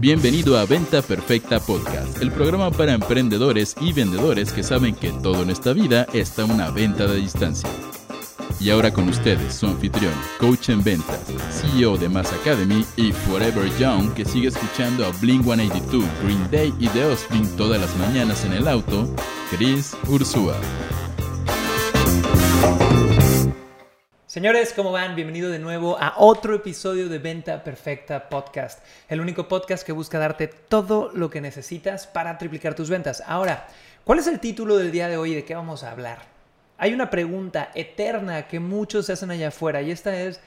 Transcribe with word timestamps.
Bienvenido 0.00 0.56
a 0.56 0.64
Venta 0.64 1.02
Perfecta 1.02 1.58
Podcast, 1.58 2.22
el 2.22 2.30
programa 2.30 2.70
para 2.70 2.92
emprendedores 2.92 3.74
y 3.80 3.92
vendedores 3.92 4.52
que 4.52 4.62
saben 4.62 4.94
que 4.94 5.10
todo 5.10 5.42
en 5.42 5.50
esta 5.50 5.72
vida 5.72 6.06
está 6.12 6.44
una 6.44 6.70
venta 6.70 7.08
de 7.08 7.16
distancia. 7.16 7.68
Y 8.60 8.70
ahora 8.70 8.92
con 8.92 9.08
ustedes, 9.08 9.54
su 9.54 9.66
anfitrión, 9.66 10.14
coach 10.38 10.68
en 10.68 10.84
ventas, 10.84 11.18
CEO 11.50 11.96
de 11.96 12.08
Mass 12.08 12.32
Academy 12.32 12.84
y 12.96 13.10
Forever 13.10 13.68
Young, 13.76 14.14
que 14.14 14.24
sigue 14.24 14.48
escuchando 14.48 15.04
a 15.04 15.10
Blink 15.20 15.42
182, 15.42 16.04
Green 16.22 16.48
Day 16.52 16.72
y 16.78 16.86
The 16.86 17.04
Offspring 17.06 17.56
todas 17.56 17.80
las 17.80 17.96
mañanas 17.96 18.44
en 18.44 18.52
el 18.52 18.68
auto, 18.68 19.12
Chris 19.50 19.96
Ursúa. 20.06 20.54
Señores, 24.28 24.74
¿cómo 24.74 24.92
van? 24.92 25.16
Bienvenido 25.16 25.48
de 25.48 25.58
nuevo 25.58 25.96
a 25.98 26.12
otro 26.18 26.54
episodio 26.54 27.08
de 27.08 27.18
Venta 27.18 27.64
Perfecta 27.64 28.28
Podcast, 28.28 28.84
el 29.08 29.22
único 29.22 29.48
podcast 29.48 29.86
que 29.86 29.92
busca 29.92 30.18
darte 30.18 30.48
todo 30.48 31.10
lo 31.14 31.30
que 31.30 31.40
necesitas 31.40 32.06
para 32.06 32.36
triplicar 32.36 32.74
tus 32.74 32.90
ventas. 32.90 33.22
Ahora, 33.26 33.66
¿cuál 34.04 34.18
es 34.18 34.26
el 34.26 34.38
título 34.38 34.76
del 34.76 34.92
día 34.92 35.08
de 35.08 35.16
hoy 35.16 35.34
de 35.34 35.46
qué 35.46 35.54
vamos 35.54 35.82
a 35.82 35.92
hablar? 35.92 36.18
Hay 36.76 36.92
una 36.92 37.08
pregunta 37.08 37.70
eterna 37.74 38.46
que 38.48 38.60
muchos 38.60 39.06
se 39.06 39.14
hacen 39.14 39.30
allá 39.30 39.48
afuera 39.48 39.80
y 39.80 39.92
esta 39.92 40.14
es, 40.14 40.42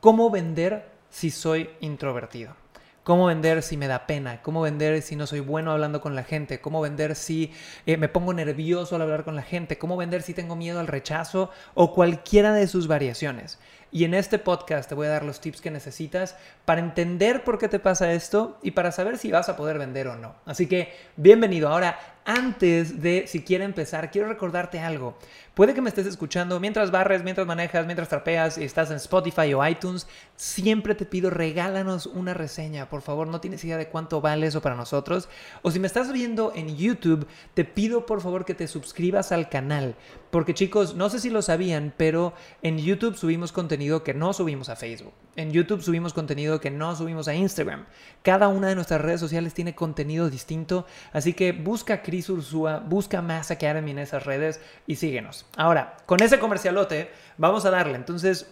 ¿cómo 0.00 0.28
vender 0.28 0.84
si 1.08 1.30
soy 1.30 1.70
introvertido? 1.78 2.56
¿Cómo 3.04 3.26
vender 3.26 3.64
si 3.64 3.76
me 3.76 3.88
da 3.88 4.06
pena? 4.06 4.42
¿Cómo 4.42 4.60
vender 4.60 5.02
si 5.02 5.16
no 5.16 5.26
soy 5.26 5.40
bueno 5.40 5.72
hablando 5.72 6.00
con 6.00 6.14
la 6.14 6.22
gente? 6.22 6.60
¿Cómo 6.60 6.80
vender 6.80 7.16
si 7.16 7.52
eh, 7.84 7.96
me 7.96 8.08
pongo 8.08 8.32
nervioso 8.32 8.94
al 8.94 9.02
hablar 9.02 9.24
con 9.24 9.34
la 9.34 9.42
gente? 9.42 9.76
¿Cómo 9.76 9.96
vender 9.96 10.22
si 10.22 10.34
tengo 10.34 10.54
miedo 10.54 10.78
al 10.78 10.86
rechazo 10.86 11.50
o 11.74 11.94
cualquiera 11.94 12.52
de 12.52 12.68
sus 12.68 12.86
variaciones? 12.86 13.58
Y 13.90 14.04
en 14.04 14.14
este 14.14 14.38
podcast 14.38 14.88
te 14.88 14.94
voy 14.94 15.08
a 15.08 15.10
dar 15.10 15.24
los 15.24 15.40
tips 15.40 15.60
que 15.60 15.72
necesitas 15.72 16.36
para 16.64 16.80
entender 16.80 17.42
por 17.42 17.58
qué 17.58 17.66
te 17.66 17.80
pasa 17.80 18.12
esto 18.12 18.58
y 18.62 18.70
para 18.70 18.92
saber 18.92 19.18
si 19.18 19.32
vas 19.32 19.48
a 19.48 19.56
poder 19.56 19.78
vender 19.78 20.06
o 20.06 20.16
no. 20.16 20.36
Así 20.46 20.68
que 20.68 20.94
bienvenido. 21.16 21.70
Ahora, 21.70 21.98
antes 22.24 23.02
de 23.02 23.26
si 23.26 23.42
quiere 23.42 23.64
empezar, 23.64 24.10
quiero 24.10 24.28
recordarte 24.28 24.80
algo. 24.80 25.16
Puede 25.54 25.74
que 25.74 25.82
me 25.82 25.90
estés 25.90 26.06
escuchando 26.06 26.58
mientras 26.60 26.90
barres, 26.90 27.22
mientras 27.22 27.46
manejas, 27.46 27.84
mientras 27.84 28.08
trapeas 28.08 28.56
y 28.56 28.64
estás 28.64 28.90
en 28.90 28.96
Spotify 28.96 29.52
o 29.52 29.66
iTunes. 29.66 30.06
Siempre 30.34 30.94
te 30.94 31.04
pido, 31.04 31.28
regálanos 31.28 32.06
una 32.06 32.32
reseña, 32.32 32.88
por 32.88 33.02
favor. 33.02 33.26
No 33.26 33.40
tienes 33.40 33.64
idea 33.64 33.76
de 33.76 33.88
cuánto 33.88 34.20
vale 34.20 34.46
eso 34.46 34.62
para 34.62 34.76
nosotros. 34.76 35.28
O 35.62 35.70
si 35.70 35.78
me 35.78 35.86
estás 35.86 36.12
viendo 36.12 36.52
en 36.54 36.76
YouTube, 36.76 37.26
te 37.54 37.64
pido 37.64 38.06
por 38.06 38.22
favor 38.22 38.44
que 38.44 38.54
te 38.54 38.66
suscribas 38.66 39.30
al 39.30 39.48
canal. 39.48 39.94
Porque 40.30 40.54
chicos, 40.54 40.94
no 40.94 41.10
sé 41.10 41.20
si 41.20 41.28
lo 41.28 41.42
sabían, 41.42 41.92
pero 41.96 42.32
en 42.62 42.78
YouTube 42.78 43.16
subimos 43.16 43.52
contenido 43.52 44.02
que 44.02 44.14
no 44.14 44.32
subimos 44.32 44.68
a 44.70 44.76
Facebook. 44.76 45.12
En 45.34 45.50
YouTube 45.50 45.82
subimos 45.82 46.12
contenido 46.12 46.60
que 46.60 46.70
no 46.70 46.94
subimos 46.94 47.26
a 47.26 47.34
Instagram. 47.34 47.86
Cada 48.22 48.48
una 48.48 48.68
de 48.68 48.74
nuestras 48.74 49.00
redes 49.00 49.18
sociales 49.18 49.54
tiene 49.54 49.74
contenido 49.74 50.28
distinto. 50.28 50.86
Así 51.12 51.32
que 51.32 51.52
busca 51.52 52.02
Chris 52.02 52.28
Ursúa, 52.28 52.80
busca 52.80 53.22
Mass 53.22 53.50
Academy 53.50 53.92
en 53.92 54.00
esas 54.00 54.26
redes 54.26 54.60
y 54.86 54.96
síguenos. 54.96 55.46
Ahora, 55.56 55.96
con 56.04 56.22
ese 56.22 56.38
comercialote, 56.38 57.10
vamos 57.38 57.64
a 57.64 57.70
darle. 57.70 57.96
Entonces, 57.96 58.46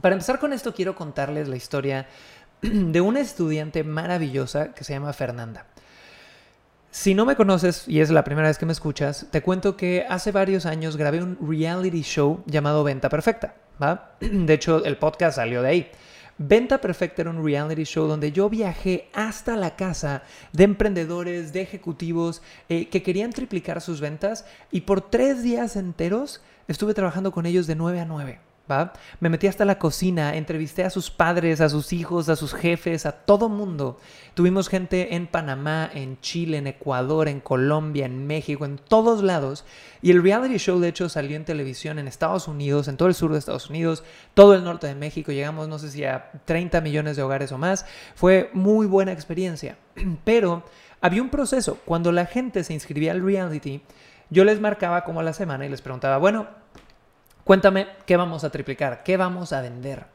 para 0.00 0.14
empezar 0.14 0.38
con 0.38 0.52
esto, 0.52 0.74
quiero 0.74 0.94
contarles 0.94 1.48
la 1.48 1.56
historia 1.56 2.06
de 2.62 3.00
una 3.00 3.20
estudiante 3.20 3.82
maravillosa 3.82 4.74
que 4.74 4.84
se 4.84 4.92
llama 4.92 5.12
Fernanda. 5.12 5.66
Si 6.98 7.14
no 7.14 7.26
me 7.26 7.36
conoces 7.36 7.86
y 7.86 8.00
es 8.00 8.08
la 8.08 8.24
primera 8.24 8.48
vez 8.48 8.56
que 8.56 8.64
me 8.64 8.72
escuchas, 8.72 9.26
te 9.30 9.42
cuento 9.42 9.76
que 9.76 10.06
hace 10.08 10.32
varios 10.32 10.64
años 10.64 10.96
grabé 10.96 11.22
un 11.22 11.36
reality 11.46 12.00
show 12.00 12.42
llamado 12.46 12.84
Venta 12.84 13.10
Perfecta. 13.10 13.54
De 14.20 14.54
hecho, 14.54 14.82
el 14.82 14.96
podcast 14.96 15.36
salió 15.36 15.60
de 15.60 15.68
ahí. 15.68 15.90
Venta 16.38 16.80
Perfecta 16.80 17.20
era 17.20 17.30
un 17.30 17.44
reality 17.44 17.84
show 17.84 18.08
donde 18.08 18.32
yo 18.32 18.48
viajé 18.48 19.10
hasta 19.12 19.56
la 19.56 19.76
casa 19.76 20.22
de 20.54 20.64
emprendedores, 20.64 21.52
de 21.52 21.60
ejecutivos 21.60 22.40
eh, 22.70 22.88
que 22.88 23.02
querían 23.02 23.30
triplicar 23.30 23.82
sus 23.82 24.00
ventas 24.00 24.46
y 24.72 24.80
por 24.80 25.02
tres 25.02 25.42
días 25.42 25.76
enteros 25.76 26.40
estuve 26.66 26.94
trabajando 26.94 27.30
con 27.30 27.44
ellos 27.44 27.66
de 27.66 27.74
9 27.74 28.00
a 28.00 28.04
9. 28.06 28.45
Me 29.20 29.28
metí 29.28 29.46
hasta 29.46 29.64
la 29.64 29.78
cocina, 29.78 30.36
entrevisté 30.36 30.84
a 30.84 30.90
sus 30.90 31.10
padres, 31.10 31.60
a 31.60 31.68
sus 31.68 31.92
hijos, 31.92 32.28
a 32.28 32.36
sus 32.36 32.52
jefes, 32.52 33.06
a 33.06 33.12
todo 33.12 33.48
mundo. 33.48 33.98
Tuvimos 34.34 34.68
gente 34.68 35.14
en 35.14 35.28
Panamá, 35.28 35.88
en 35.94 36.20
Chile, 36.20 36.58
en 36.58 36.66
Ecuador, 36.66 37.28
en 37.28 37.40
Colombia, 37.40 38.06
en 38.06 38.26
México, 38.26 38.64
en 38.64 38.78
todos 38.78 39.22
lados. 39.22 39.64
Y 40.02 40.10
el 40.10 40.22
reality 40.22 40.58
show, 40.58 40.80
de 40.80 40.88
hecho, 40.88 41.08
salió 41.08 41.36
en 41.36 41.44
televisión 41.44 41.98
en 41.98 42.08
Estados 42.08 42.48
Unidos, 42.48 42.88
en 42.88 42.96
todo 42.96 43.08
el 43.08 43.14
sur 43.14 43.32
de 43.32 43.38
Estados 43.38 43.70
Unidos, 43.70 44.02
todo 44.34 44.54
el 44.54 44.64
norte 44.64 44.88
de 44.88 44.96
México. 44.96 45.30
Llegamos, 45.30 45.68
no 45.68 45.78
sé 45.78 45.90
si 45.90 46.04
a 46.04 46.32
30 46.44 46.80
millones 46.80 47.16
de 47.16 47.22
hogares 47.22 47.52
o 47.52 47.58
más. 47.58 47.86
Fue 48.14 48.50
muy 48.52 48.86
buena 48.86 49.12
experiencia. 49.12 49.78
Pero 50.24 50.64
había 51.00 51.22
un 51.22 51.30
proceso. 51.30 51.78
Cuando 51.84 52.10
la 52.10 52.26
gente 52.26 52.64
se 52.64 52.74
inscribía 52.74 53.12
al 53.12 53.22
reality, 53.22 53.82
yo 54.28 54.44
les 54.44 54.60
marcaba 54.60 55.04
como 55.04 55.20
a 55.20 55.22
la 55.22 55.32
semana 55.32 55.66
y 55.66 55.68
les 55.68 55.82
preguntaba, 55.82 56.18
bueno, 56.18 56.48
Cuéntame 57.46 57.86
qué 58.06 58.16
vamos 58.16 58.42
a 58.42 58.50
triplicar, 58.50 59.04
qué 59.04 59.16
vamos 59.16 59.52
a 59.52 59.60
vender. 59.60 60.06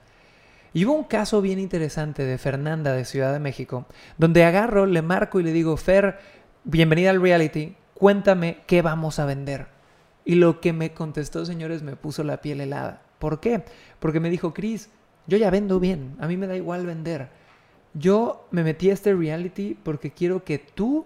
Y 0.74 0.84
hubo 0.84 0.92
un 0.92 1.06
caso 1.06 1.42
bien 1.42 1.59
interesante 1.59 2.25
de 2.25 2.38
Fernanda 2.38 2.92
de 2.92 3.06
Ciudad 3.06 3.31
de 3.31 3.40
México, 3.40 3.86
donde 4.18 4.44
agarro, 4.44 4.86
le 4.86 5.02
marco 5.02 5.40
y 5.40 5.44
le 5.44 5.53
digo, 5.53 5.78
Fer, 5.78 6.20
bienvenida 6.66 7.09
al 7.09 7.22
reality, 7.22 7.78
cuéntame 7.94 8.58
qué 8.68 8.81
vamos 8.81 9.18
a 9.18 9.24
vender. 9.24 9.68
Y 10.25 10.36
lo 10.36 10.59
que 10.59 10.74
me 10.74 10.91
contestó, 10.91 11.46
señores, 11.46 11.84
me 11.84 11.96
puso 11.96 12.25
la 12.25 12.41
piel 12.41 12.59
helada. 12.59 13.02
¿Por 13.18 13.40
qué? 13.40 13.64
Porque 14.00 14.20
me 14.20 14.30
dijo, 14.30 14.53
Cris, 14.53 14.90
yo 15.25 15.38
ya 15.38 15.50
vendo 15.50 15.80
bien, 15.80 16.18
a 16.20 16.28
mí 16.28 16.36
me 16.36 16.47
da 16.47 16.58
igual 16.58 16.86
vender. 16.86 17.30
Yo 17.94 18.46
me 18.52 18.66
metí 18.66 18.90
a 18.90 18.94
este 18.94 19.14
reality 19.14 19.78
porque 19.81 20.12
quiero 20.12 20.44
que 20.44 20.59
tú 20.59 21.06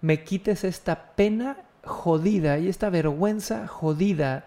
me 0.00 0.24
quites 0.24 0.64
esta 0.64 1.12
pena 1.14 1.58
jodida 1.84 2.56
y 2.56 2.70
esta 2.70 2.88
vergüenza 2.88 3.68
jodida 3.68 4.46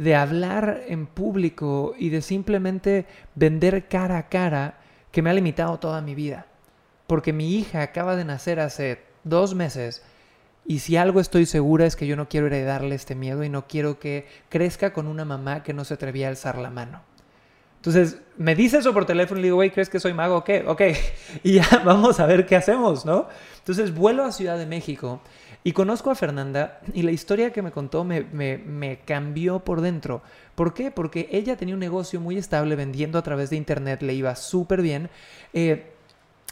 de 0.00 0.14
hablar 0.14 0.84
en 0.88 1.06
público 1.06 1.94
y 1.98 2.08
de 2.08 2.22
simplemente 2.22 3.04
vender 3.34 3.86
cara 3.86 4.16
a 4.16 4.28
cara 4.30 4.78
que 5.12 5.20
me 5.20 5.28
ha 5.28 5.34
limitado 5.34 5.78
toda 5.78 6.00
mi 6.00 6.14
vida. 6.14 6.46
Porque 7.06 7.34
mi 7.34 7.54
hija 7.54 7.82
acaba 7.82 8.16
de 8.16 8.24
nacer 8.24 8.60
hace 8.60 9.02
dos 9.24 9.54
meses 9.54 10.02
y 10.64 10.78
si 10.78 10.96
algo 10.96 11.20
estoy 11.20 11.44
segura 11.44 11.84
es 11.84 11.96
que 11.96 12.06
yo 12.06 12.16
no 12.16 12.30
quiero 12.30 12.46
heredarle 12.46 12.94
este 12.94 13.14
miedo 13.14 13.44
y 13.44 13.50
no 13.50 13.66
quiero 13.66 13.98
que 13.98 14.26
crezca 14.48 14.94
con 14.94 15.06
una 15.06 15.26
mamá 15.26 15.62
que 15.62 15.74
no 15.74 15.84
se 15.84 15.92
atrevía 15.92 16.28
a 16.28 16.30
alzar 16.30 16.56
la 16.56 16.70
mano. 16.70 17.02
Entonces, 17.76 18.22
me 18.38 18.54
dice 18.54 18.78
eso 18.78 18.94
por 18.94 19.04
teléfono 19.04 19.38
y 19.38 19.42
le 19.42 19.46
digo, 19.48 19.56
güey, 19.56 19.70
¿crees 19.70 19.90
que 19.90 20.00
soy 20.00 20.14
mago 20.14 20.44
qué? 20.44 20.64
Ok, 20.66 20.80
y 21.42 21.56
ya 21.56 21.82
vamos 21.84 22.20
a 22.20 22.26
ver 22.26 22.46
qué 22.46 22.56
hacemos, 22.56 23.04
¿no? 23.04 23.28
Entonces, 23.58 23.94
vuelo 23.94 24.24
a 24.24 24.32
Ciudad 24.32 24.56
de 24.56 24.64
México 24.64 25.20
y 25.62 25.72
conozco 25.72 26.10
a 26.10 26.14
Fernanda 26.14 26.80
y 26.94 27.02
la 27.02 27.10
historia 27.10 27.52
que 27.52 27.62
me 27.62 27.70
contó 27.70 28.04
me, 28.04 29.00
cambió 29.04 29.60
por 29.60 29.80
dentro. 29.82 30.22
¿Por 30.54 30.72
qué? 30.72 30.90
Porque 30.90 31.28
ella 31.32 31.56
tenía 31.56 31.74
un 31.74 31.80
negocio 31.80 32.20
muy 32.20 32.38
estable 32.38 32.76
vendiendo 32.76 33.18
a 33.18 33.22
través 33.22 33.50
de 33.50 33.56
internet, 33.56 34.02
le 34.02 34.14
iba 34.14 34.34
súper 34.36 34.80
bien. 34.80 35.10
Eh, 35.52 35.92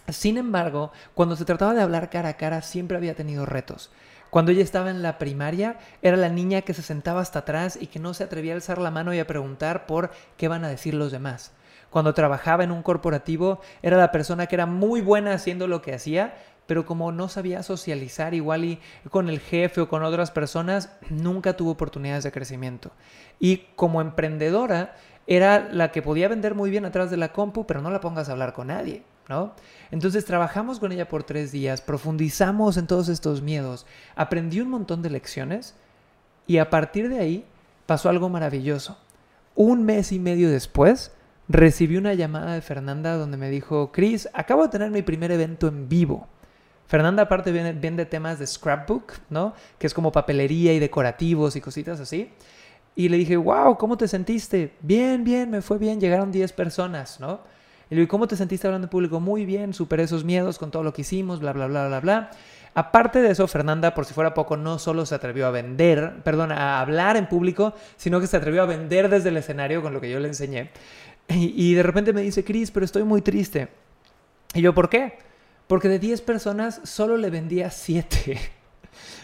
sin 0.09 0.37
embargo, 0.37 0.93
cuando 1.15 1.37
se 1.37 1.45
trataba 1.45 1.75
de 1.75 1.83
hablar 1.83 2.11
cara 2.11 2.31
a 2.31 2.37
cara, 2.37 2.61
siempre 2.63 2.97
había 2.97 3.15
tenido 3.15 3.47
retos. 3.47 3.91
Cuando 4.31 4.53
ella 4.53 4.63
estaba 4.63 4.91
en 4.91 5.03
la 5.03 5.17
primaria, 5.17 5.79
era 6.03 6.19
la 6.19 6.29
niña 6.29 6.61
que 6.61 6.75
se 6.75 6.83
sentaba 6.83 7.23
hasta 7.23 7.41
atrás 7.41 7.79
y 7.81 7.87
que 7.87 7.99
no 7.99 8.13
se 8.13 8.25
atrevía 8.25 8.53
a 8.53 8.57
alzar 8.57 8.79
la 8.79 8.91
mano 8.91 9.15
y 9.15 9.19
a 9.19 9.27
preguntar 9.27 9.87
por 9.87 10.11
qué 10.37 10.49
van 10.49 10.65
a 10.65 10.69
decir 10.69 10.93
los 10.93 11.13
demás. 11.13 11.53
Cuando 11.89 12.13
trabajaba 12.13 12.65
en 12.65 12.71
un 12.71 12.83
corporativo, 12.83 13.61
era 13.81 13.97
la 13.97 14.13
persona 14.13 14.47
que 14.47 14.57
era 14.57 14.67
muy 14.67 15.01
buena 15.01 15.33
haciendo 15.33 15.67
lo 15.67 15.81
que 15.81 15.95
hacía, 15.95 16.35
pero 16.69 16.85
como 16.85 17.11
no 17.13 17.31
sabía 17.31 17.63
socializar 17.63 18.35
igual 18.35 18.67
y 18.67 18.79
con 19.11 19.31
el 19.31 19.41
jefe 19.41 19.81
o 19.81 19.89
con 19.89 20.03
otras 20.03 20.31
personas, 20.31 20.91
nunca 21.09 21.57
tuvo 21.57 21.71
oportunidades 21.71 22.25
de 22.25 22.31
crecimiento. 22.31 22.93
Y 23.41 23.69
como 23.75 24.03
emprendedora, 24.03 24.95
era 25.27 25.71
la 25.73 25.91
que 25.93 26.03
podía 26.03 26.29
vender 26.29 26.55
muy 26.55 26.69
bien 26.69 26.85
atrás 26.85 27.11
de 27.11 27.17
la 27.17 27.33
compu, 27.33 27.67
pero 27.67 27.81
no 27.81 27.91
la 27.91 28.03
pongas 28.03 28.29
a 28.29 28.33
hablar 28.33 28.53
con 28.53 28.67
nadie, 28.67 29.03
¿no? 29.31 29.55
Entonces 29.91 30.27
trabajamos 30.27 30.79
con 30.79 30.93
ella 30.93 31.09
por 31.09 31.25
tres 31.25 31.53
días, 31.53 31.81
profundizamos 31.81 32.77
en 32.77 32.87
todos 32.87 33.09
estos 33.09 33.41
miedos, 33.41 33.87
aprendí 34.15 34.61
un 34.61 34.69
montón 34.69 35.01
de 35.01 35.09
lecciones 35.09 35.75
y 36.47 36.59
a 36.59 36.69
partir 36.69 37.09
de 37.09 37.19
ahí 37.19 37.47
pasó 37.87 38.11
algo 38.11 38.29
maravilloso. 38.29 38.99
Un 39.55 39.85
mes 39.85 40.13
y 40.13 40.19
medio 40.19 40.51
después, 40.51 41.13
recibí 41.49 41.97
una 41.97 42.13
llamada 42.13 42.53
de 42.53 42.61
Fernanda 42.61 43.17
donde 43.17 43.39
me 43.39 43.49
dijo, 43.49 43.91
Chris, 43.91 44.29
acabo 44.35 44.65
de 44.65 44.69
tener 44.69 44.91
mi 44.91 45.01
primer 45.01 45.33
evento 45.33 45.69
en 45.69 45.89
vivo. 45.89 46.29
Fernanda 46.89 47.25
aparte 47.25 47.53
vende, 47.53 48.07
temas 48.07 48.39
de 48.39 48.47
scrapbook, 48.47 49.13
¿no? 49.29 49.53
Que 49.79 49.87
es 49.87 49.93
como 49.93 50.11
papelería 50.11 50.73
y 50.73 50.79
decorativos 50.79 51.55
y 51.55 51.61
cositas 51.61 52.01
así. 52.01 52.31
Y 52.97 53.11
le 53.11 53.19
dije, 53.19 53.37
wow, 53.37 53.77
¿cómo 53.77 53.99
te 53.99 54.09
sentiste? 54.09 54.73
Bien, 54.81 55.23
bien, 55.23 55.51
me 55.51 55.61
fue 55.61 55.77
bien, 55.77 56.01
llegaron 56.01 56.33
10 56.33 56.51
personas, 56.55 57.21
¿no? 57.21 57.41
Y 57.91 57.95
le 57.95 58.01
dije, 58.01 58.09
¿cómo 58.09 58.27
te 58.27 58.37
sentiste 58.37 58.67
hablando 58.67 58.87
en 58.87 58.91
público? 58.91 59.21
Muy 59.21 59.45
bien, 59.45 59.75
superé 59.75 60.05
esos 60.05 60.25
miedos 60.25 60.59
con 60.59 60.71
todo 60.71 60.83
lo 60.83 60.95
que 60.95 61.03
hicimos, 61.03 61.41
bla, 61.41 61.53
bla, 61.53 61.67
bla, 61.67 61.89
bla, 61.89 62.01
bla. 62.01 62.31
Aparte 62.73 63.21
de 63.21 63.33
eso, 63.33 63.47
Fernanda, 63.49 63.93
por 63.93 64.07
si 64.07 64.15
fuera 64.15 64.33
poco, 64.33 64.57
no 64.57 64.79
solo 64.79 65.05
se 65.05 65.15
atrevió 65.15 65.47
a 65.47 65.51
vender, 65.51 66.23
perdón, 66.25 66.53
a 66.53 66.81
hablar 66.81 67.19
en 67.19 67.29
público, 67.29 67.75
sino 67.99 68.19
que 68.19 68.27
se 68.27 68.39
atrevió 68.39 68.63
a 68.63 68.67
vender 68.67 69.11
desde 69.11 69.29
el 69.29 69.37
escenario 69.37 69.83
con 69.83 69.93
lo 69.93 70.01
que 70.01 70.11
yo 70.11 70.21
le 70.21 70.29
enseñé. 70.29 70.71
Y, 71.29 71.53
y 71.55 71.75
de 71.75 71.83
repente 71.83 72.15
me 72.15 72.23
dice, 72.23 72.45
Cris, 72.45 72.71
pero 72.71 72.87
estoy 72.87 73.05
muy 73.05 73.21
triste. 73.21 73.69
Y 74.55 74.63
yo, 74.63 74.75
¿por 74.75 74.89
qué? 74.89 75.28
Porque 75.69 75.89
de 75.89 76.01
10 76.01 76.23
personas 76.23 76.81
solo 76.85 77.17
le 77.17 77.31
vendía 77.31 77.71
7. 77.71 78.39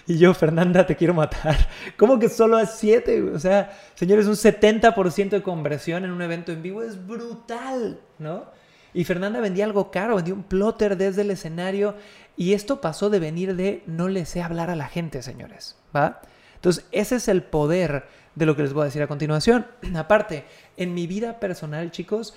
Y 0.07 0.19
yo, 0.19 0.35
Fernanda, 0.35 0.85
te 0.85 0.97
quiero 0.97 1.15
matar. 1.15 1.57
¿Cómo 1.97 2.19
que 2.19 2.29
solo 2.29 2.59
a 2.59 2.67
7? 2.67 3.23
O 3.23 3.39
sea, 3.39 3.77
señores, 3.95 4.27
un 4.27 4.35
70% 4.35 5.31
de 5.31 5.43
conversión 5.43 6.05
en 6.05 6.11
un 6.11 6.21
evento 6.21 6.53
en 6.53 6.63
vivo 6.63 6.83
es 6.83 7.07
brutal, 7.07 7.99
¿no? 8.19 8.45
Y 8.93 9.05
Fernanda 9.05 9.41
vendía 9.41 9.65
algo 9.65 9.91
caro, 9.91 10.17
vendía 10.17 10.35
un 10.35 10.43
plotter 10.43 10.99
desde 10.99 11.23
el 11.23 11.31
escenario. 11.31 11.95
Y 12.37 12.53
esto 12.53 12.83
pasó 12.83 13.09
de 13.09 13.19
venir 13.19 13.57
de 13.57 13.83
no 13.87 14.09
le 14.09 14.27
sé 14.27 14.43
hablar 14.43 14.69
a 14.69 14.77
la 14.77 14.89
gente, 14.89 15.23
señores, 15.23 15.77
¿va? 15.97 16.21
Entonces, 16.57 16.85
ese 16.93 17.17
es 17.17 17.29
el 17.29 17.43
poder 17.43 18.07
de 18.35 18.47
lo 18.47 18.57
que 18.57 18.63
les 18.63 18.73
voy 18.73 18.83
a 18.83 18.87
decir 18.87 19.03
a 19.03 19.07
continuación. 19.07 19.67
Aparte, 19.97 20.45
en 20.77 20.93
mi 20.93 21.07
vida 21.07 21.41
personal, 21.41 21.91
chicos, 21.91 22.35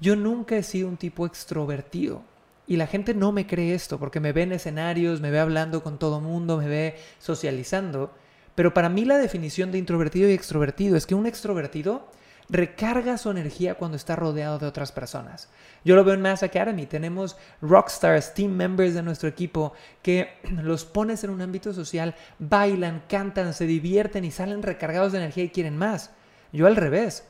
yo 0.00 0.14
nunca 0.14 0.56
he 0.56 0.62
sido 0.62 0.88
un 0.88 0.96
tipo 0.96 1.26
extrovertido. 1.26 2.22
Y 2.66 2.76
la 2.76 2.86
gente 2.86 3.14
no 3.14 3.32
me 3.32 3.46
cree 3.46 3.74
esto 3.74 3.98
porque 3.98 4.20
me 4.20 4.32
ve 4.32 4.42
en 4.42 4.52
escenarios, 4.52 5.20
me 5.20 5.30
ve 5.30 5.40
hablando 5.40 5.82
con 5.82 5.98
todo 5.98 6.20
mundo, 6.20 6.58
me 6.58 6.68
ve 6.68 6.96
socializando. 7.18 8.12
Pero 8.54 8.72
para 8.74 8.88
mí 8.88 9.04
la 9.04 9.18
definición 9.18 9.72
de 9.72 9.78
introvertido 9.78 10.28
y 10.28 10.32
extrovertido 10.32 10.96
es 10.96 11.06
que 11.06 11.14
un 11.14 11.26
extrovertido 11.26 12.06
recarga 12.48 13.16
su 13.18 13.30
energía 13.30 13.76
cuando 13.76 13.96
está 13.96 14.14
rodeado 14.14 14.58
de 14.58 14.66
otras 14.66 14.92
personas. 14.92 15.48
Yo 15.84 15.96
lo 15.96 16.04
veo 16.04 16.14
en 16.14 16.22
Mass 16.22 16.42
Academy. 16.42 16.86
Tenemos 16.86 17.36
rockstars, 17.60 18.34
team 18.34 18.52
members 18.52 18.94
de 18.94 19.02
nuestro 19.02 19.28
equipo 19.28 19.72
que 20.02 20.34
los 20.62 20.84
pones 20.84 21.24
en 21.24 21.30
un 21.30 21.40
ámbito 21.40 21.72
social, 21.72 22.14
bailan, 22.38 23.04
cantan, 23.08 23.54
se 23.54 23.66
divierten 23.66 24.24
y 24.24 24.30
salen 24.30 24.62
recargados 24.62 25.12
de 25.12 25.18
energía 25.18 25.44
y 25.44 25.50
quieren 25.50 25.76
más. 25.76 26.10
Yo 26.52 26.66
al 26.66 26.76
revés. 26.76 27.24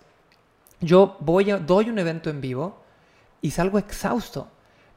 Yo 0.80 1.16
voy 1.20 1.52
a, 1.52 1.58
doy 1.58 1.88
un 1.88 2.00
evento 2.00 2.28
en 2.28 2.40
vivo 2.40 2.82
y 3.40 3.52
salgo 3.52 3.78
exhausto 3.78 4.48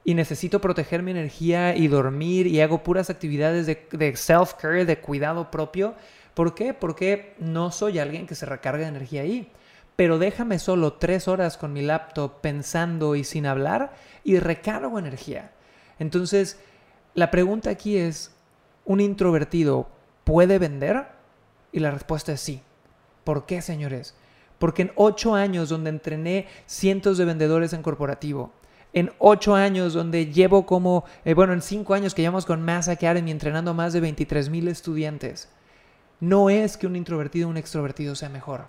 y 0.08 0.14
necesito 0.14 0.62
proteger 0.62 1.02
mi 1.02 1.10
energía 1.10 1.76
y 1.76 1.88
dormir 1.88 2.46
y 2.46 2.62
hago 2.62 2.84
puras 2.84 3.10
actividades 3.10 3.66
de, 3.66 4.14
self-care, 4.16 4.86
de 4.86 5.00
cuidado 5.00 5.50
propio. 5.50 5.96
¿Por 6.36 6.54
qué? 6.54 6.76
Porque 6.76 7.34
no 7.40 7.72
soy 7.72 7.98
alguien 7.98 8.28
que 8.28 8.36
se 8.36 8.46
recarga 8.46 8.84
de 8.84 8.90
energía 8.90 9.24
ahí. 9.24 9.52
Pero 9.96 10.20
déjame 10.20 10.60
solo 10.60 10.94
tres 10.94 11.28
horas 11.28 11.58
con 11.58 11.74
mi 11.74 11.82
laptop 11.82 12.40
pensando 12.40 13.16
y 13.16 13.24
sin 13.24 13.48
hablar 13.48 13.96
y 14.24 14.38
recargo 14.38 15.00
energía. 15.00 15.52
Entonces, 15.98 16.60
la 17.16 17.32
pregunta 17.32 17.72
aquí 17.72 17.98
es, 17.98 18.32
¿un 18.86 19.00
introvertido 19.00 19.90
puede 20.24 20.60
vender? 20.60 21.08
Y 21.72 21.80
la 21.80 21.90
respuesta 21.90 22.32
es 22.32 22.42
sí. 22.42 22.62
¿Por 23.24 23.48
qué, 23.48 23.64
señores? 23.64 24.14
Porque 24.60 24.84
en 24.84 24.92
ocho 24.98 25.34
años 25.34 25.70
donde 25.70 25.90
entrené 25.90 26.48
cientos 26.68 27.18
de 27.18 27.26
vendedores 27.26 27.74
en 27.74 27.82
corporativo, 27.82 28.52
en 28.96 29.12
ocho 29.20 29.54
años, 29.54 29.94
donde 29.94 30.32
llevo 30.32 30.66
como, 30.66 31.04
eh, 31.26 31.34
bueno, 31.34 31.52
en 31.54 31.62
cinco 31.62 31.94
años 31.94 32.16
que 32.16 32.22
llevamos 32.22 32.46
con 32.46 32.64
Mass 32.64 32.88
Academy 32.88 33.30
entrenando 33.30 33.72
a 33.72 33.76
más 33.76 33.92
de 33.92 34.00
23 34.00 34.50
mil 34.50 34.70
estudiantes, 34.70 35.50
no 36.22 36.50
es 36.50 36.78
que 36.78 36.88
un 36.88 36.96
introvertido 36.96 37.48
o 37.48 37.52
un 37.52 37.58
extrovertido 37.58 38.16
sea 38.16 38.30
mejor. 38.30 38.68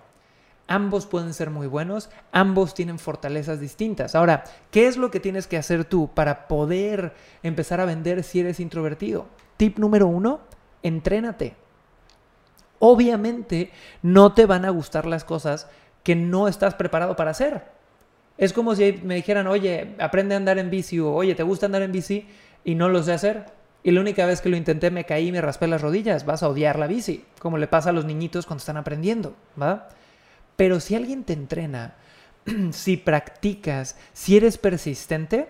Ambos 0.67 1.05
pueden 1.05 1.33
ser 1.33 1.49
muy 1.49 1.65
buenos, 1.65 2.09
ambos 2.33 2.73
tienen 2.73 2.99
fortalezas 2.99 3.61
distintas. 3.61 4.15
Ahora, 4.15 4.43
¿qué 4.69 4.87
es 4.87 4.97
lo 4.97 5.11
que 5.11 5.21
tienes 5.21 5.47
que 5.47 5.55
hacer 5.55 5.85
tú 5.85 6.09
para 6.13 6.49
poder 6.49 7.13
empezar 7.41 7.79
a 7.79 7.85
vender 7.85 8.21
si 8.25 8.41
eres 8.41 8.59
introvertido? 8.59 9.27
Tip 9.55 9.79
número 9.79 10.07
uno, 10.07 10.41
entrénate. 10.83 11.55
Obviamente 12.79 13.71
no 14.01 14.33
te 14.33 14.45
van 14.45 14.65
a 14.65 14.71
gustar 14.71 15.05
las 15.05 15.23
cosas 15.23 15.69
que 16.03 16.17
no 16.17 16.49
estás 16.49 16.75
preparado 16.75 17.15
para 17.15 17.31
hacer. 17.31 17.76
Es 18.37 18.53
como 18.53 18.75
si 18.75 18.93
me 19.03 19.15
dijeran, 19.15 19.47
oye, 19.47 19.95
aprende 19.99 20.35
a 20.35 20.37
andar 20.37 20.59
en 20.59 20.69
bici 20.69 20.99
o 20.99 21.11
oye, 21.11 21.33
¿te 21.35 21.43
gusta 21.43 21.65
andar 21.65 21.81
en 21.81 21.91
bici? 21.91 22.27
Y 22.63 22.75
no 22.75 22.89
lo 22.89 23.01
sé 23.01 23.13
hacer. 23.13 23.45
Y 23.83 23.91
la 23.91 24.01
única 24.01 24.25
vez 24.25 24.41
que 24.41 24.49
lo 24.49 24.57
intenté 24.57 24.91
me 24.91 25.05
caí 25.05 25.27
y 25.27 25.31
me 25.31 25.41
raspé 25.41 25.67
las 25.67 25.81
rodillas. 25.81 26.25
Vas 26.25 26.43
a 26.43 26.49
odiar 26.49 26.77
la 26.77 26.87
bici, 26.87 27.23
como 27.39 27.57
le 27.57 27.67
pasa 27.67 27.89
a 27.89 27.93
los 27.93 28.05
niñitos 28.05 28.45
cuando 28.45 28.59
están 28.59 28.77
aprendiendo, 28.77 29.35
¿va? 29.59 29.89
Pero 30.55 30.79
si 30.79 30.95
alguien 30.95 31.23
te 31.23 31.33
entrena, 31.33 31.95
si 32.71 32.97
practicas, 32.97 33.95
si 34.13 34.37
eres 34.37 34.57
persistente, 34.57 35.47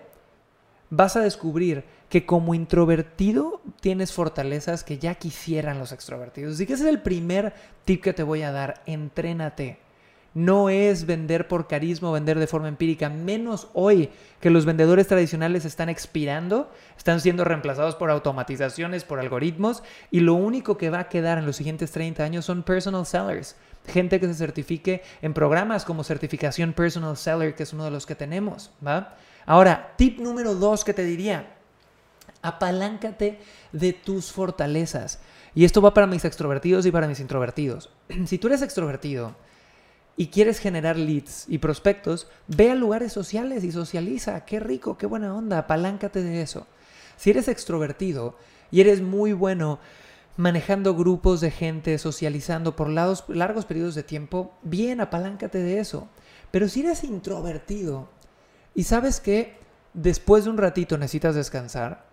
vas 0.90 1.16
a 1.16 1.20
descubrir 1.20 1.84
que 2.08 2.24
como 2.24 2.54
introvertido 2.54 3.60
tienes 3.80 4.12
fortalezas 4.12 4.82
que 4.82 4.98
ya 4.98 5.16
quisieran 5.16 5.78
los 5.78 5.92
extrovertidos. 5.92 6.54
Así 6.54 6.66
que 6.66 6.72
ese 6.72 6.84
es 6.84 6.88
el 6.88 7.02
primer 7.02 7.52
tip 7.84 8.02
que 8.02 8.14
te 8.14 8.22
voy 8.22 8.42
a 8.42 8.52
dar. 8.52 8.82
Entrénate 8.86 9.78
no 10.38 10.70
es 10.70 11.04
vender 11.04 11.48
por 11.48 11.66
carisma 11.66 12.10
o 12.10 12.12
vender 12.12 12.38
de 12.38 12.46
forma 12.46 12.68
empírica, 12.68 13.08
menos 13.08 13.66
hoy 13.74 14.08
que 14.40 14.50
los 14.50 14.66
vendedores 14.66 15.08
tradicionales 15.08 15.64
están 15.64 15.88
expirando, 15.88 16.70
están 16.96 17.20
siendo 17.20 17.42
reemplazados 17.42 17.96
por 17.96 18.08
automatizaciones, 18.08 19.02
por 19.02 19.18
algoritmos, 19.18 19.82
y 20.12 20.20
lo 20.20 20.34
único 20.34 20.78
que 20.78 20.90
va 20.90 21.00
a 21.00 21.08
quedar 21.08 21.38
en 21.38 21.46
los 21.46 21.56
siguientes 21.56 21.90
30 21.90 22.22
años 22.22 22.44
son 22.44 22.62
personal 22.62 23.04
sellers, 23.04 23.56
gente 23.88 24.20
que 24.20 24.28
se 24.28 24.34
certifique 24.34 25.02
en 25.22 25.34
programas 25.34 25.84
como 25.84 26.04
certificación 26.04 26.72
personal 26.72 27.16
seller, 27.16 27.56
que 27.56 27.64
es 27.64 27.72
uno 27.72 27.84
de 27.84 27.90
los 27.90 28.06
que 28.06 28.14
tenemos, 28.14 28.70
¿va? 28.86 29.16
Ahora, 29.44 29.94
tip 29.96 30.20
número 30.20 30.54
dos 30.54 30.84
que 30.84 30.94
te 30.94 31.02
diría, 31.02 31.48
apaláncate 32.42 33.40
de 33.72 33.92
tus 33.92 34.30
fortalezas. 34.30 35.18
Y 35.52 35.64
esto 35.64 35.82
va 35.82 35.94
para 35.94 36.06
mis 36.06 36.24
extrovertidos 36.24 36.86
y 36.86 36.92
para 36.92 37.08
mis 37.08 37.18
introvertidos. 37.18 37.90
si 38.26 38.38
tú 38.38 38.46
eres 38.46 38.62
extrovertido, 38.62 39.34
y 40.18 40.26
quieres 40.26 40.58
generar 40.58 40.96
leads 40.96 41.44
y 41.48 41.58
prospectos, 41.58 42.26
ve 42.48 42.72
a 42.72 42.74
lugares 42.74 43.12
sociales 43.12 43.62
y 43.62 43.70
socializa. 43.70 44.44
Qué 44.44 44.58
rico, 44.58 44.98
qué 44.98 45.06
buena 45.06 45.32
onda, 45.32 45.58
apaláncate 45.58 46.24
de 46.24 46.42
eso. 46.42 46.66
Si 47.16 47.30
eres 47.30 47.46
extrovertido 47.46 48.36
y 48.72 48.80
eres 48.80 49.00
muy 49.00 49.32
bueno 49.32 49.78
manejando 50.36 50.96
grupos 50.96 51.40
de 51.40 51.52
gente, 51.52 51.96
socializando 51.98 52.74
por 52.74 52.88
largos 52.88 53.64
periodos 53.64 53.94
de 53.94 54.02
tiempo, 54.02 54.52
bien, 54.62 55.00
apaláncate 55.00 55.58
de 55.58 55.78
eso. 55.78 56.08
Pero 56.50 56.68
si 56.68 56.80
eres 56.80 57.04
introvertido 57.04 58.08
y 58.74 58.82
sabes 58.82 59.20
que 59.20 59.56
después 59.94 60.44
de 60.44 60.50
un 60.50 60.58
ratito 60.58 60.98
necesitas 60.98 61.36
descansar, 61.36 62.06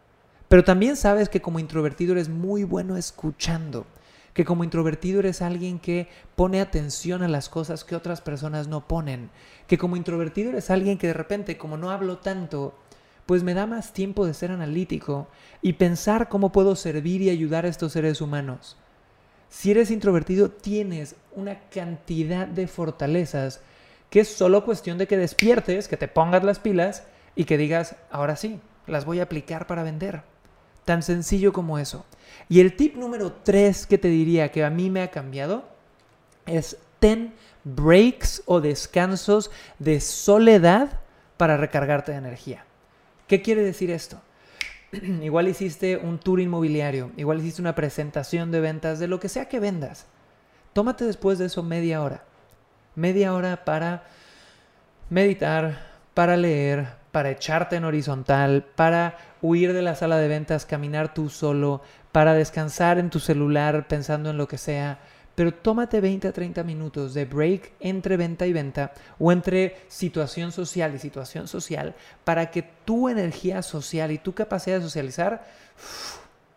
pero 0.48 0.64
también 0.64 0.96
sabes 0.96 1.28
que 1.28 1.42
como 1.42 1.58
introvertido 1.58 2.12
eres 2.12 2.30
muy 2.30 2.66
bueno 2.66 2.98
escuchando, 2.98 3.88
que 4.36 4.44
como 4.44 4.66
introvertido 4.66 5.22
eres 5.22 5.42
alguien 5.42 5.80
que 5.80 6.10
pone 6.36 6.60
atención 6.60 7.24
a 7.24 7.30
las 7.30 7.48
cosas 7.48 7.86
que 7.86 7.96
otras 7.96 8.20
personas 8.20 8.68
no 8.68 8.86
ponen, 8.86 9.32
que 9.66 9.78
como 9.78 9.96
introvertido 9.96 10.50
eres 10.50 10.70
alguien 10.70 10.98
que 10.98 11.08
de 11.08 11.14
repente, 11.14 11.58
como 11.58 11.78
no 11.78 11.90
hablo 11.90 12.18
tanto, 12.18 12.78
pues 13.26 13.44
me 13.44 13.54
da 13.54 13.66
más 13.66 13.94
tiempo 13.94 14.28
de 14.28 14.34
ser 14.34 14.52
analítico 14.52 15.30
y 15.62 15.74
pensar 15.74 16.28
cómo 16.28 16.52
puedo 16.52 16.76
servir 16.76 17.22
y 17.22 17.30
ayudar 17.30 17.66
a 17.66 17.70
estos 17.70 17.94
seres 17.94 18.20
humanos. 18.20 18.76
Si 19.48 19.72
eres 19.72 19.90
introvertido, 19.90 20.52
tienes 20.52 21.16
una 21.34 21.62
cantidad 21.70 22.46
de 22.46 22.68
fortalezas 22.68 23.62
que 24.10 24.20
es 24.20 24.28
solo 24.28 24.66
cuestión 24.66 24.98
de 24.98 25.08
que 25.08 25.18
despiertes, 25.18 25.88
que 25.88 25.96
te 25.96 26.10
pongas 26.10 26.44
las 26.44 26.60
pilas 26.60 27.04
y 27.38 27.46
que 27.46 27.58
digas, 27.58 27.96
ahora 28.12 28.36
sí, 28.36 28.60
las 28.86 29.06
voy 29.06 29.22
a 29.22 29.24
aplicar 29.24 29.66
para 29.66 29.84
vender. 29.84 30.35
Tan 30.86 31.04
sencillo 31.04 31.52
como 31.52 31.80
eso. 31.80 32.06
Y 32.48 32.60
el 32.60 32.76
tip 32.76 32.96
número 32.96 33.32
tres 33.32 33.86
que 33.86 33.98
te 33.98 34.08
diría 34.08 34.52
que 34.52 34.64
a 34.64 34.70
mí 34.70 34.90
me 34.90 35.02
ha 35.02 35.12
cambiado 35.12 35.66
es 36.46 36.78
ten 37.00 37.34
breaks 37.64 38.44
o 38.46 38.62
descansos 38.62 39.52
de 39.80 40.00
soledad 40.00 41.02
para 41.38 41.58
recargarte 41.58 42.12
de 42.12 42.20
energía. 42.20 42.66
¿Qué 43.28 43.42
quiere 43.42 43.64
decir 43.64 43.90
esto? 43.90 44.22
igual 45.22 45.48
hiciste 45.48 45.98
un 45.98 46.20
tour 46.20 46.40
inmobiliario, 46.40 47.12
igual 47.18 47.40
hiciste 47.40 47.62
una 47.62 47.76
presentación 47.76 48.52
de 48.52 48.62
ventas, 48.62 49.00
de 49.00 49.08
lo 49.08 49.20
que 49.20 49.30
sea 49.30 49.48
que 49.48 49.60
vendas. 49.60 50.06
Tómate 50.74 51.06
después 51.06 51.38
de 51.38 51.46
eso 51.46 51.64
media 51.64 52.02
hora. 52.02 52.24
Media 52.96 53.34
hora 53.34 53.66
para 53.66 54.04
meditar, 55.10 55.80
para 56.14 56.38
leer, 56.38 56.88
para 57.16 57.32
echarte 57.32 57.78
en 57.78 57.86
horizontal, 57.86 58.66
para 58.76 59.16
huir 59.42 59.72
de 59.72 59.82
la 59.82 59.96
sala 59.96 60.18
de 60.18 60.28
ventas, 60.28 60.66
caminar 60.66 61.14
tú 61.14 61.30
solo, 61.30 61.82
para 62.12 62.34
descansar 62.34 63.00
en 63.00 63.10
tu 63.10 63.22
celular 63.22 63.88
pensando 63.88 64.32
en 64.32 64.38
lo 64.38 64.50
que 64.50 64.58
sea. 64.58 65.00
Pero 65.34 65.54
tómate 65.54 66.02
20 66.02 66.28
a 66.28 66.34
30 66.34 66.66
minutos 66.66 67.14
de 67.14 67.24
break 67.24 67.72
entre 67.80 68.18
venta 68.18 68.46
y 68.48 68.52
venta 68.52 68.92
o 69.18 69.32
entre 69.32 69.78
situación 69.88 70.52
social 70.52 70.94
y 70.94 71.00
situación 71.00 71.48
social 71.48 71.96
para 72.26 72.52
que 72.52 72.64
tu 72.84 73.08
energía 73.08 73.62
social 73.62 74.12
y 74.12 74.18
tu 74.18 74.34
capacidad 74.34 74.80
de 74.80 74.84
socializar 74.84 75.46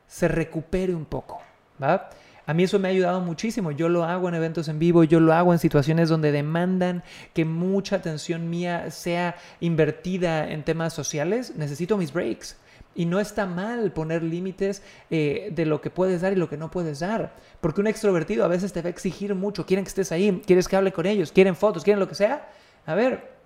se 0.08 0.26
recupere 0.26 0.92
un 0.92 1.04
poco. 1.04 1.40
¿va? 1.80 2.10
A 2.49 2.55
mí 2.55 2.62
eso 2.62 2.78
me 2.78 2.88
ha 2.88 2.90
ayudado 2.93 3.21
muchísimo. 3.21 3.73
Yo 3.73 3.90
lo 3.90 4.05
hago 4.05 4.26
en 4.26 4.35
eventos 4.35 4.69
en 4.69 4.78
vivo, 4.78 5.05
yo 5.05 5.21
lo 5.21 5.35
hago 5.35 5.52
en 5.52 5.59
situaciones 5.59 6.09
donde 6.09 6.33
demandan 6.33 7.05
que 7.35 7.45
mucha 7.45 7.97
atención 7.97 8.49
mía 8.49 8.90
sea 8.90 9.37
invertida 9.61 10.50
en 10.50 10.64
temas 10.64 10.95
sociales. 10.95 11.52
Necesito 11.57 11.99
mis 11.99 12.11
breaks. 12.11 12.57
Y 12.95 13.05
no 13.05 13.21
está 13.21 13.45
mal 13.45 13.93
poner 13.93 14.23
límites 14.23 14.83
eh, 15.11 15.50
de 15.55 15.67
lo 15.67 15.83
que 15.83 15.90
puedes 15.90 16.23
dar 16.23 16.33
y 16.33 16.37
lo 16.37 16.49
que 16.49 16.57
no 16.57 16.71
puedes 16.71 17.00
dar. 17.00 17.35
Porque 17.61 17.83
un 17.83 17.87
extrovertido 17.87 18.47
a 18.47 18.49
veces 18.49 18.73
te 18.73 18.81
va 18.81 18.87
a 18.87 18.90
exigir 18.93 19.35
mucho. 19.35 19.67
Quieren 19.67 19.85
que 19.85 19.90
estés 19.90 20.11
ahí, 20.11 20.40
quieres 20.47 20.69
que 20.69 20.76
hable 20.76 20.90
con 20.90 21.05
ellos, 21.05 21.31
quieren 21.31 21.55
fotos, 21.55 21.85
quieren 21.85 22.00
lo 22.00 22.09
que 22.09 22.14
sea. 22.14 22.49
A 22.87 22.95
ver, 22.95 23.37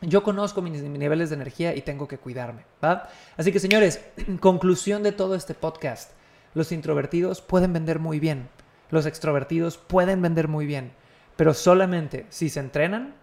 Yo 0.00 0.24
conozco 0.24 0.60
mis 0.60 0.82
niveles 0.82 1.30
de 1.30 1.36
energía 1.36 1.74
y 1.74 1.82
tengo 1.82 2.08
que 2.08 2.18
cuidarme, 2.18 2.64
¿va? 2.82 3.08
Así 3.36 3.52
que 3.52 3.60
señores, 3.60 4.00
conclusión 4.40 5.04
de 5.04 5.12
todo 5.12 5.36
este 5.36 5.54
podcast. 5.54 6.10
Los 6.54 6.72
introvertidos 6.72 7.42
pueden 7.42 7.72
vender 7.72 7.98
muy 7.98 8.20
bien. 8.20 8.48
Los 8.90 9.06
extrovertidos 9.06 9.76
pueden 9.76 10.22
vender 10.22 10.48
muy 10.48 10.66
bien. 10.66 10.92
Pero 11.36 11.52
solamente 11.52 12.26
si 12.30 12.48
se 12.48 12.60
entrenan 12.60 13.14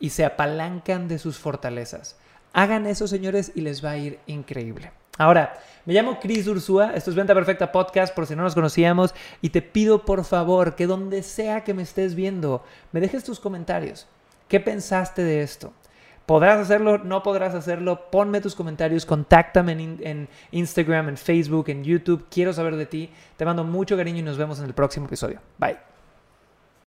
y 0.00 0.10
se 0.10 0.24
apalancan 0.24 1.06
de 1.06 1.18
sus 1.18 1.38
fortalezas. 1.38 2.16
Hagan 2.52 2.86
eso, 2.86 3.06
señores, 3.06 3.52
y 3.54 3.60
les 3.60 3.84
va 3.84 3.92
a 3.92 3.96
ir 3.96 4.18
increíble. 4.26 4.92
Ahora, 5.16 5.54
me 5.84 5.94
llamo 5.94 6.18
Chris 6.20 6.46
Ursúa, 6.46 6.94
esto 6.94 7.10
es 7.10 7.16
Venta 7.16 7.34
Perfecta 7.34 7.70
Podcast, 7.70 8.14
por 8.14 8.26
si 8.26 8.34
no 8.34 8.42
nos 8.42 8.54
conocíamos, 8.54 9.14
y 9.40 9.50
te 9.50 9.62
pido 9.62 10.04
por 10.04 10.24
favor 10.24 10.74
que 10.74 10.86
donde 10.86 11.22
sea 11.22 11.64
que 11.64 11.74
me 11.74 11.82
estés 11.82 12.14
viendo, 12.14 12.64
me 12.92 13.00
dejes 13.00 13.22
tus 13.22 13.38
comentarios. 13.38 14.06
¿Qué 14.48 14.58
pensaste 14.58 15.22
de 15.22 15.42
esto? 15.42 15.72
¿Podrás 16.32 16.60
hacerlo? 16.60 16.96
¿No 16.96 17.22
podrás 17.22 17.54
hacerlo? 17.54 18.10
Ponme 18.10 18.40
tus 18.40 18.54
comentarios, 18.54 19.04
contáctame 19.04 19.72
en, 19.72 20.00
en, 20.02 20.28
Instagram, 20.52 21.10
en 21.10 21.18
Facebook, 21.18 21.68
en 21.68 21.84
YouTube. 21.84 22.24
Quiero 22.30 22.54
saber 22.54 22.76
de 22.76 22.86
ti. 22.86 23.10
Te 23.36 23.44
mando 23.44 23.64
mucho 23.64 23.98
cariño 23.98 24.20
y 24.20 24.22
nos 24.22 24.38
vemos 24.38 24.58
en 24.58 24.64
el 24.64 24.72
próximo 24.72 25.04
episodio. 25.04 25.40
Bye. 25.58 25.91